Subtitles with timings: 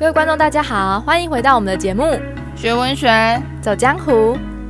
[0.00, 2.04] 各位观众，大家好，欢迎回到我们的节目
[2.56, 3.06] 《学文学
[3.60, 4.10] 走江湖》。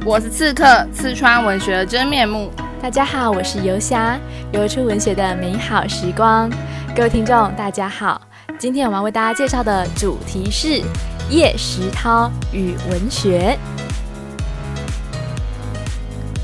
[0.04, 2.50] 我是刺客，刺穿文学的真面目。
[2.82, 4.18] 大家好，我是游侠，
[4.50, 6.50] 游出文学的美好时光。
[6.96, 8.20] 各位听众，大家好，
[8.58, 10.82] 今天我们要为大家介绍的主题是
[11.30, 13.56] 叶石涛与文学。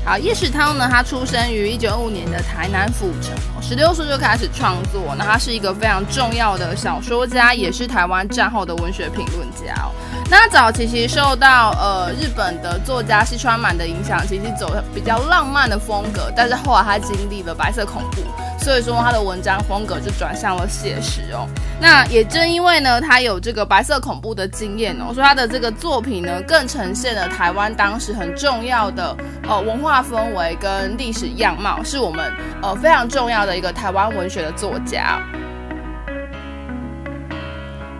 [0.07, 5.13] 好，叶世涛呢，他出生于一九二五年的台南府城，十六岁就开始创作。
[5.17, 9.91] 那他是一个非常重要的小说家，也是台湾战后的文学评论家哦。
[10.31, 18.21] 那早期其实受到呃日本的作家西川满的影响，其实走比较浪漫的风格，但是后来他经历了白色恐怖。
[18.59, 21.47] 所以说他的文章风格就转向了写实哦。
[21.79, 29.15] 那也正因为呢，他有这个白色恐怖的经验哦，所以他的这个作品呢，更呈现了台湾当时很重要的
[29.47, 35.21] 呃文化氛围跟历史样貌，是我们呃非常重要的一个台湾文学的作家。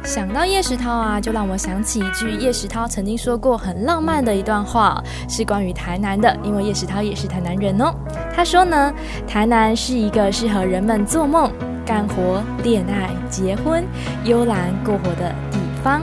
[0.08, 7.94] 想到叶石涛啊，就让我想起一句叶石涛曾经说过很浪漫的一段话，是关于台南的，因为叶石涛也是台南人哦。
[8.34, 8.94] 他说呢，
[9.28, 11.52] 台南是一个适合人们做梦、
[11.86, 13.84] 干活、恋爱、结婚、
[14.24, 14.56] 悠闲
[14.86, 16.02] 过活的地方。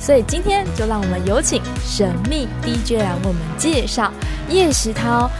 [0.00, 4.10] 所以今天就让我们有请神秘 DJ 来为我们介绍
[4.50, 5.30] 叶石涛。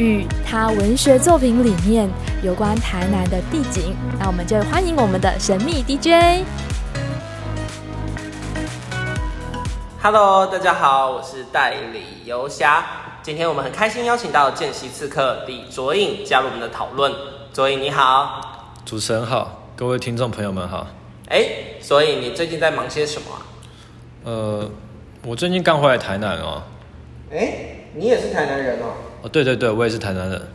[0.00, 2.08] 与他文学作品里面
[2.42, 6.42] 有关台南的地景，那我们就欢迎我们的神秘 DJ。
[10.00, 12.82] Hello，大家好，我是代理游侠。
[13.22, 17.12] 今天我们很开心邀请到见习刺客李卓颖加入我们的讨论。
[17.52, 20.86] 卓颖你好，主持人好，各位听众朋友们好。
[21.28, 21.44] 哎，
[21.78, 23.44] 所以你最近在忙些什么啊？
[24.24, 24.70] 呃，
[25.26, 26.62] 我最近刚回来台南哦。
[27.30, 27.52] 哎，
[27.94, 28.96] 你也是台南人哦？
[29.22, 30.48] 哦，对对对，我也是台南人。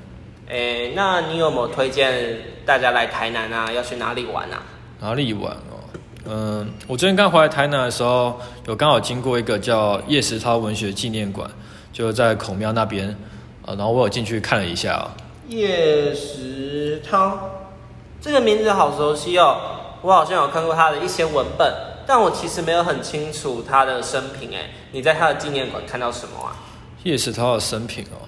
[0.48, 3.72] 诶，那你有没有推荐大家来台南啊？
[3.72, 4.62] 要去哪里玩啊？
[5.00, 5.82] 哪里玩哦？
[6.28, 11.50] 嗯，我最近刚回来台南的时候，有刚好经过一个叫叶石涛文学纪念馆，
[11.94, 13.16] 就在孔庙那边，
[13.66, 15.06] 呃，然后我有进去看了一下哦。
[15.48, 17.38] 叶石涛，
[18.20, 19.58] 这个名字好熟悉哦，
[20.02, 21.72] 我好像有看过他的一些文本，
[22.08, 24.50] 但我其实没有很清楚他的生平。
[24.56, 26.56] 哎，你在他的纪念馆看到什么啊？
[27.04, 28.25] 叶石涛的生平哦，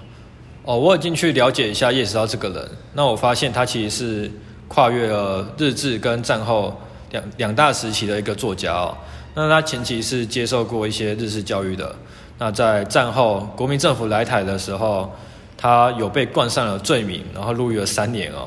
[0.64, 2.68] 哦，我有进去了解一下叶石涛这个人。
[2.92, 4.30] 那我发现他其实是
[4.68, 6.78] 跨越了日治跟战后
[7.10, 8.96] 两两大时期的一个作家哦。
[9.34, 11.94] 那他前期是接受过一些日式教育的。
[12.38, 15.10] 那在战后国民政府来台的时候，
[15.56, 18.46] 他有被冠上了罪名，然后入狱了三年哦。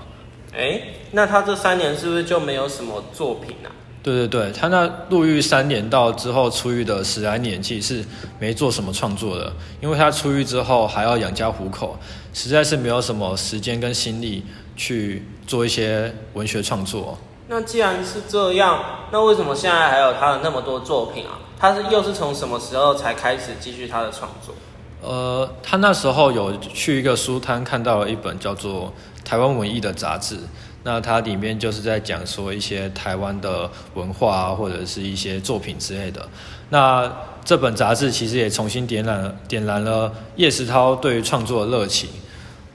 [0.54, 3.72] 诶，那他这三年是不是就没有什么作品啊？
[4.04, 8.06] 对对对，他那入狱三年到之后出狱的十来年，其实是
[8.40, 11.96] 没做什么创作的，因为他出狱之后还要养家糊口，
[12.34, 14.44] 实在是没有什么时间跟心力
[14.76, 17.16] 去做一些文学创作。
[17.48, 21.38] 那既然是这样，那为什么现在还有他的那么多作品啊？
[21.60, 24.56] 他是又是从什么时候才开始继续他的创作？
[25.04, 28.92] 呃，他那时候有去一个书摊看到了一本叫做
[29.24, 30.38] 《台湾文艺》的杂志。
[30.84, 36.28] 那它里面就是在讲说一些台湾的文化啊，或者是一些作品之类的。
[36.70, 37.12] 那
[37.46, 42.10] 这本杂志其实也重新点燃点燃了叶石涛对于创作的热情。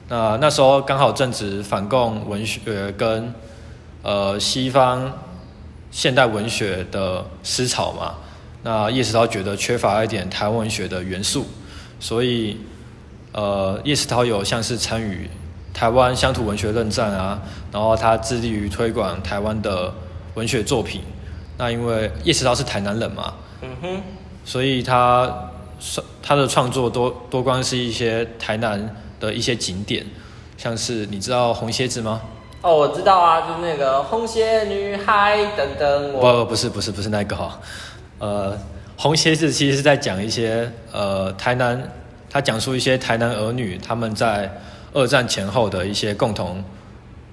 [0.07, 3.33] 那那时候刚好正值反共文学跟
[4.03, 5.11] 呃西方
[5.91, 8.15] 现代文学的思潮嘛。
[8.63, 11.45] 那叶石涛觉得缺乏一点台湾文学的元素，
[11.99, 12.57] 所以
[13.33, 15.29] 呃叶石涛有像是参与。
[15.77, 17.39] 台湾乡土文学论战啊，
[17.71, 19.93] 然后他致力于推广台湾的
[20.33, 21.03] 文学作品。
[21.55, 24.01] 那因为叶石涛是台南人嘛，嗯哼，
[24.43, 25.31] 所以他
[26.23, 30.03] 他的创作多多关是一些台南的一些景点，
[30.57, 32.21] 像是你知道红蝎子吗？
[32.63, 36.43] 哦，我知道啊，就是那个红蝎女孩等等我。
[36.43, 37.59] 不，不是，不是，不是那个哈。
[38.17, 38.57] 呃，
[38.97, 41.79] 红蝎子其实是在讲一些呃台南，
[42.31, 44.51] 他讲述一些台南儿女他们在。
[44.97, 46.63] 二战前后的一些共同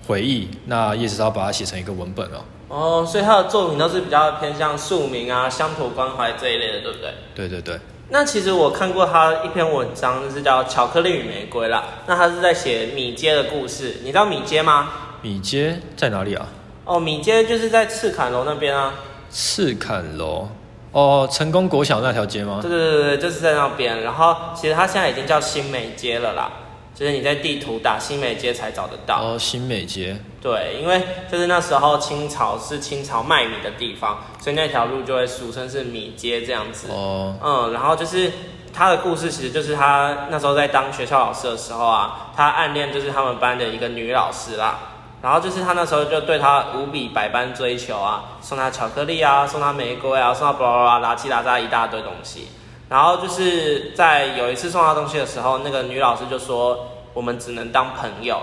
[0.06, 2.44] 回忆，那叶石涛把它写成一个文本哦。
[2.68, 7.14] 哦，所以他的作品都是比较偏向庶民啊、乡土关怀这一类的，对不对？
[7.34, 7.80] 对对对。
[8.10, 11.84] 那其实我看过他一篇文章，就是叫《巧克力与玫瑰》啦。
[12.06, 14.90] 那他是在写米街的故事，你知道米街吗？
[15.22, 16.46] 米街在哪里啊？
[16.84, 18.92] 哦，米街就是在赤坎楼那边啊。
[19.30, 20.48] 赤坎楼？
[20.92, 22.58] 哦，成功国小那条街吗？
[22.60, 24.02] 对对对对，就是在那边。
[24.02, 26.52] 然后其实它现在已经叫新美街了啦。
[26.94, 30.16] 就是你在地图打新美街才找得到哦，新美街。
[30.40, 36.88] 对，因为就是那时候清朝是清朝卖米的地方，所以那条路就会俗称是米街这样子。
[36.90, 38.30] 哦，嗯，然后就是
[38.72, 44.78] 他的故事，其实就是他那时候在当学校老师的时候啊，他暗恋就是他们班的一个女老师啦。
[45.22, 52.48] 然后就是他那时候就对他无比百般追求啊，送他巧克力啊，送他玫瑰啊，送他巴拉巴拉拉七拉杂一大堆东西。
[52.94, 58.40] 然后就是在有一次送他东西的时候，那个女老师就说我们只能当朋友。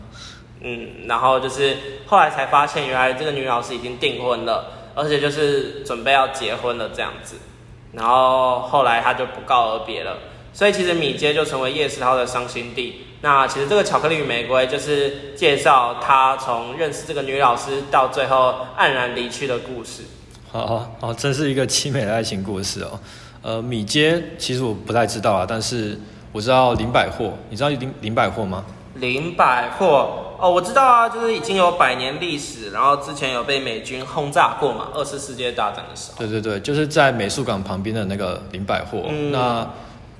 [0.60, 7.36] 嗯，然后就是后来才发现，原来这个女老师已经订婚了，而且就是准备要结婚了这样子。
[7.94, 10.18] 然后后来他就不告而别了，
[10.52, 13.06] 所以其实米街就成为叶世涛的伤心地。
[13.22, 20.02] 那其实这个巧克力与玫瑰就是介绍他从认识这个女老师到最后黯然离去的故事。
[20.52, 23.00] 好好好，真是一个凄美的爱情故事哦。
[23.46, 25.96] 呃，米街其实我不太知道啊，但是
[26.32, 28.64] 我知道林百货，你知道林林百货吗？
[28.94, 36.18] 林百货哦，我知道啊，就是已经有百年历史，然后之前有被美军轰炸过嘛，二次世界大战的时候。
[36.18, 39.04] 对对对，就是在美术馆旁边的那个林百货。
[39.08, 39.64] 嗯、那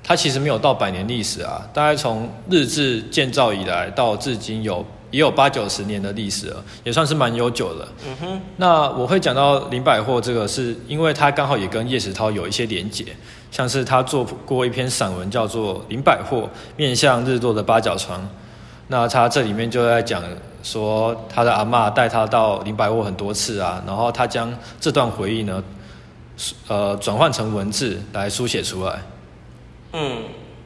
[0.01, 7.87] 它其实没有到百年历史啊，大概从日治建造以来到至今有也有八九十年的历史了，也算是蛮悠久了。
[8.05, 8.41] 嗯哼。
[8.57, 13.05] 那我会讲到林百货这个，是因为它刚好也跟叶石涛有一些连结，
[13.51, 18.19] 像是他做过一篇散文叫做《林百货面向日落的八角窗》。
[18.89, 20.23] 那他这里面就在讲
[20.63, 25.61] 说，他的阿嬷带他到林百货很多次啊，然后他将这段回忆呢，
[26.69, 29.01] 呃，转换成文字来书写出来。
[29.91, 30.23] 嗯，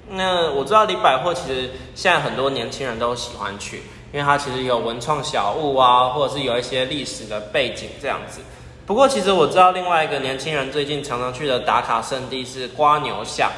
[0.10, 3.82] 那我知道林百货其实现在很多年轻人都喜欢去，
[4.14, 8.42] 因为它其实有文创小物啊，或者是有一些历史的背景这样子。
[8.86, 13.50] 不过其实我知道另外一个年轻人最近常常去的打卡圣地是瓜牛巷。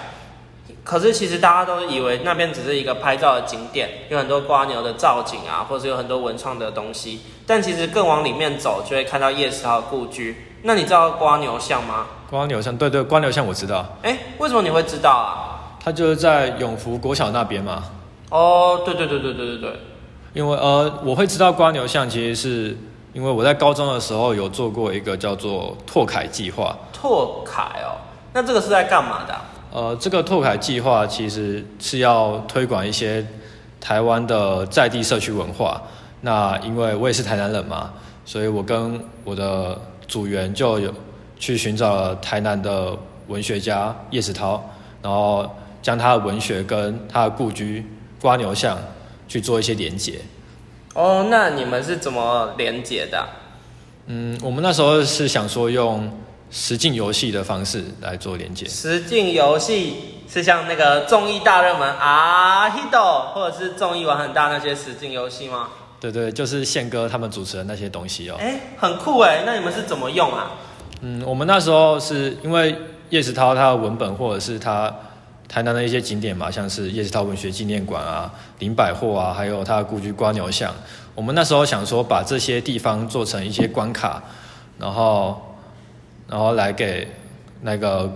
[0.84, 7.22] 可是其实大家都以为那边只是一个拍照的景点，有很多瓜牛的造景啊，或者是有很多文创的东西。
[7.48, 10.36] 但其实更往里面走，就会看到叶石涛的故居。
[10.62, 12.08] 那你知道瓜牛巷吗？
[12.30, 13.86] 瓜牛巷，对对，瓜牛巷我知道。
[14.02, 15.78] 哎，为什么你会知道啊？
[15.84, 17.84] 它就是在永福国小那边嘛。
[18.30, 19.80] 哦，对对对对对对对。
[20.34, 22.78] 因为呃，我会知道瓜牛巷，其实是
[23.14, 26.76] 因为我在高中的时候有做过一个叫做拓凯计划。
[26.92, 28.02] 拓凯哦，
[28.34, 29.46] 那这个是在干嘛的啊？
[29.72, 33.26] 呃，这个拓凯计划其实是要推广一些
[33.80, 35.82] 台湾的在地社区文化。
[36.22, 37.92] 那因为我也是台南人嘛，
[38.26, 39.78] 所以我跟我的
[40.08, 40.92] 组员就有
[41.38, 42.98] 去寻找了台南的
[43.28, 44.64] 文学家叶石涛，
[45.02, 45.48] 然后
[45.82, 47.86] 将他的文学跟他的故居
[48.22, 48.78] 瓜牛巷
[49.34, 50.20] 去做一些连结。
[50.94, 53.28] 哦，那你们是怎么连结的？
[54.06, 56.08] 嗯，我们那时候是想说用。
[56.56, 58.64] 实境游戏的方式来做连接。
[58.68, 65.70] 实境游戏是像那个综艺大热门啊，Hido，或者是综艺玩很大那些实境游戏吗？
[66.00, 68.36] 对对，就是宪哥他们主持的那些东西哦。
[68.40, 70.52] 哎，很酷哎，那你们是怎么用啊？
[71.02, 72.76] 嗯，我们那时候是因为
[73.10, 74.96] 叶石涛他的文本或者是他
[75.54, 80.74] 台南的一些景点嘛，像是叶石涛文学纪念馆啊、林百货啊，还有他的故居瓜牛巷。
[81.14, 84.24] 我们那时候想说把这些地方做成一些关卡，
[84.80, 85.40] 然后。
[86.26, 87.08] 然后来给
[87.62, 88.12] 那个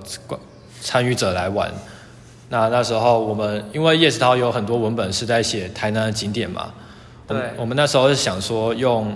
[0.81, 1.71] 参与者来玩。
[2.49, 6.73] 那那时候我们因为叶石涛有很多文本是在写台南的景点嘛，
[7.27, 9.13] 对，我们那时候是想说用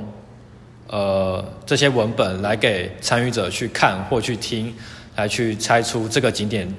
[0.87, 4.75] 呃这些文本来给参与者去看或去听，
[5.15, 6.71] 来去猜出这个景点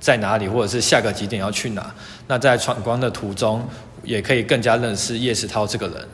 [0.00, 1.94] 在哪里，或者是下个几点要去哪。
[2.26, 3.66] 那在闯关的途中，
[4.02, 6.08] 也可以更加认识叶石涛这个人。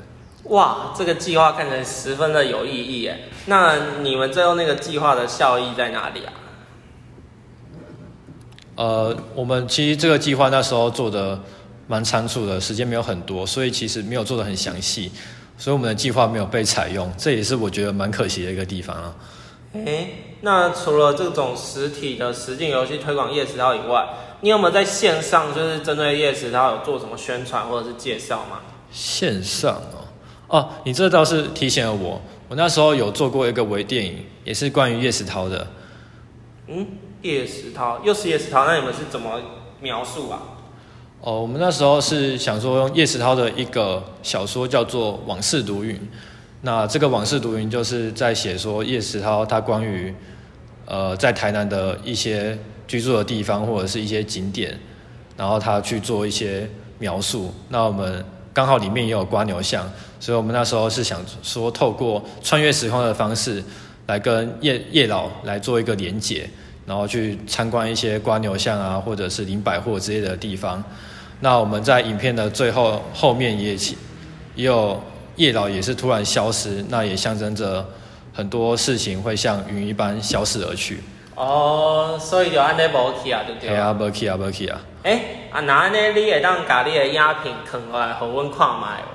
[0.44, 3.18] 哇，这个计划看起来十分的有意义耶。
[3.46, 6.32] 那你们最后那个计划的效益在哪里啊？
[8.76, 11.40] 呃，我们其实这个计划那时候做的
[11.86, 15.10] 蛮仓促的，时间没有很多，所以其实没有做的很详细，
[15.56, 19.14] 所以我们的计划没有被采用，这也是我觉得蛮可惜的一个地方啊。
[19.74, 24.08] 诶，那除了这种实体的实境游戏推广叶石涛以外，
[24.40, 28.60] 你有没有在线上就是针对叶石涛有做什么宣传或者是介绍吗？
[28.92, 30.06] 线上哦。
[30.46, 32.20] 哦，你这倒是提醒了我。
[32.48, 35.66] 我那时候有做过一个微电影，也是关于叶石涛的。
[36.68, 36.86] 嗯，
[37.22, 39.40] 叶石涛又是叶石涛，那你们是怎么
[39.80, 40.40] 描述啊？
[41.20, 45.96] 哦，我们那时候是想说用叶石涛的一个小说叫做《往事如云》。
[46.64, 50.12] 那这个《往事如云》就是在写说叶石涛他关于
[50.86, 54.76] 呃在台南的一些居住的地方或者是一些景点，
[55.36, 56.68] 然后他去做一些
[56.98, 57.54] 描述。
[57.68, 58.24] 那我们。
[58.54, 59.84] 刚好里面也有瓜牛巷，
[60.20, 63.60] 所以我们那时候是想说，透过穿越时空的方式，
[64.06, 66.48] 来跟叶叶老来做一个连结，
[66.86, 70.80] 然后去参观一些瓜牛巷啊，或者是林百货之类的地方。
[71.40, 73.74] 那我们在影片的最后后面也
[74.54, 75.02] 也有
[75.36, 77.86] 叶老也是突然消失，那也象征着
[78.32, 81.02] 很多事情会像云一般消失而去。
[81.34, 83.68] 哦，所以就安尼无去啊，对不对？
[83.70, 84.80] 系啊，无去啊，无去啊。
[85.02, 89.10] 哎，啊，那安尼你会当把你的影片放来，互阮看卖哦。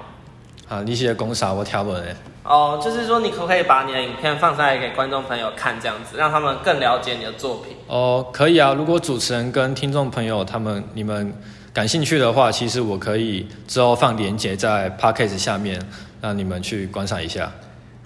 [0.67, 2.15] 啊，一些公司或条文诶。
[2.43, 7.75] 哦，就是说你可不可以把你的影片放上来给观众朋友看，这样子让他们更了解你的作品？
[7.87, 8.73] 哦，可以啊。
[8.73, 11.33] 如果主持人跟听众朋友他们你们
[11.73, 15.79] 感兴趣的话，其实我可以之后放链接在 Podcast 下面，
[16.21, 17.51] 让你们去观赏一下。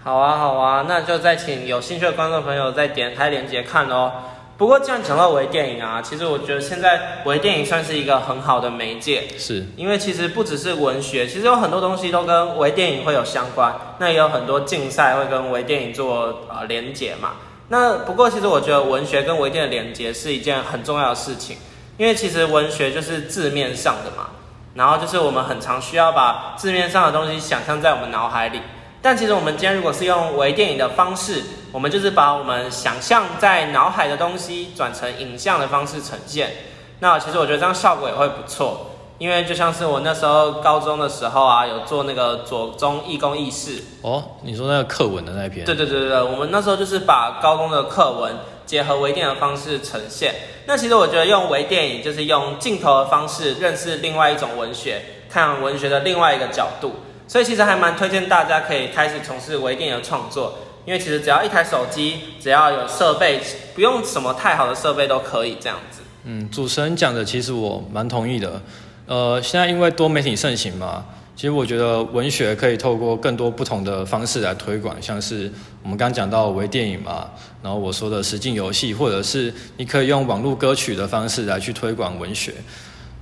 [0.03, 4.11] 好啊，好啊，那就再请有兴趣的观众朋友再点开链接看喽。
[4.55, 13.73] 不过，既然讲到微电影啊，其实我觉得现在微电影算是一个很好的媒介，是因为其实不只是文学，其实有很多东西都跟微电影会有相关。
[13.97, 17.31] 那也有很多竞赛会跟微电影做呃连结嘛。
[17.69, 21.57] 那不过，其实我觉得文学跟微电影的连接是一件很重要的事情，
[21.97, 24.29] 因为其实文学就是字面上的嘛，
[24.73, 28.61] 然后就是我们很常需要把字面上的东西想象在我们脑海里。
[29.01, 36.51] 但其实我们今天如果是用微电影的方式，我们就是把我们想象在脑海的东西转成影像的方式呈现。
[36.99, 43.83] 那其实我觉得这样效果也会不错，因为就像是我那时候高中的时候啊，有做那个左中义工义士。
[44.03, 45.65] 哦，你说那个课文的那一篇？
[45.65, 48.33] 对对对对，我们那时候就是把高中的课文
[48.73, 50.33] 结合微电影的方式呈现。
[50.65, 54.99] 那其实我觉得用微电影就是用镜头的方式认识另外一种文学，
[55.29, 56.95] 看文学的另外一个角度。
[57.27, 63.39] 所以其实还蛮推荐大家可以开始从事微电影的创作，因为其实只要一台手机，只要有设备，
[63.75, 66.01] 不用什么太好的设备都可以这样子。
[66.23, 68.59] 嗯，主持人讲的其实我蛮同意的。
[69.05, 77.27] 呃，现在因为多媒体盛行嘛，其实我觉得文学可以透过更多不同的方式来推广，像是我们刚刚讲到微电影嘛，
[77.61, 82.53] 然后我说的实境游戏，或者是你可以用网络歌曲的方式来去推广文学。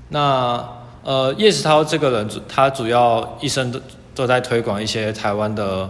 [0.10, 0.64] 那
[1.04, 3.82] 呃，叶石涛这个人，他主要一生都
[4.14, 5.90] 都在推广一些台湾的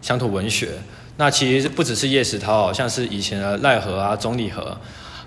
[0.00, 0.70] 乡土文学。
[1.16, 4.76] 那其实不只是叶石涛，像是以前的赖和啊、钟理和，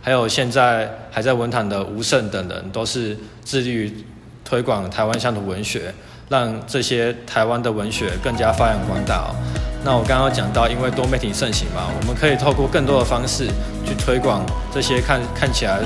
[0.02, 4.06] 还有现在还在文坛的吴胜等人，都是致力于
[4.44, 5.94] 推广台湾乡土文学，
[6.30, 9.36] 让这些台湾的文学更加发扬光大哦。
[9.84, 13.48] 那我刚刚讲到，因为多媒体盛行嘛，我们可以透过更多的方式
[13.86, 15.80] 去推广这些看看起来。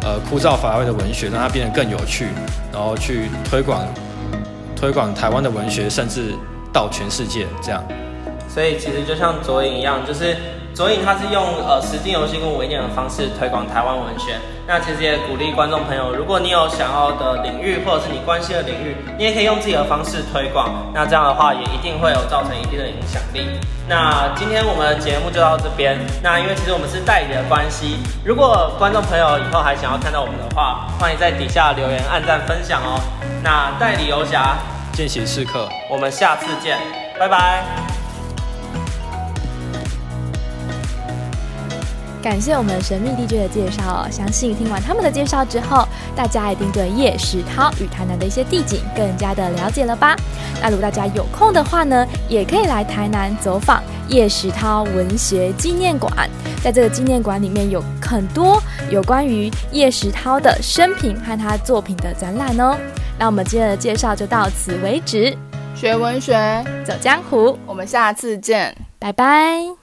[0.00, 2.28] 呃，枯燥乏味的文学，让它变得更有趣，
[2.72, 3.84] 然后去推广
[4.76, 6.32] 推广台湾的文学，甚至
[6.72, 7.84] 到全世界这样。
[8.48, 10.36] 所以其实就像左影一样，就是。
[10.78, 14.38] 所以他是用呃实境游戏跟微电影的方式推广台湾文学。
[14.64, 20.70] 那其实也鼓励观众朋友，如果你有想要的领域或者是你关心的领域，你也可以用自己的方式推广。
[20.94, 23.48] 那这样的话也一定会有造成一定的影响力。
[23.88, 25.98] 那今天我们的节目就到这边。
[26.22, 33.00] 那因为其实我们是代理的关系，如果观众朋友以后还想要看到我们的话，欢迎在底下留言、按赞、分享哦。
[33.42, 34.54] 那代理游侠，
[34.92, 36.78] 见习刺客，我们下次见，
[37.18, 37.87] 拜拜。
[42.28, 50.14] 感谢我们神秘 DJ 的介绍哦，相信听完他们的介绍之后，大家一定对叶石涛与台南的一些地景更加的了解了吧？
[50.60, 56.12] 那如果大家有空的话呢，也可以来台南走访叶石涛文学纪念馆，
[56.62, 62.76] 在这个纪念馆里面有很多有关于叶石涛的生平和他作品的展览哦。
[63.18, 65.34] 那我们今天的介绍就到此为止，
[65.74, 69.77] 学文学，走江湖，我们下次见，拜拜。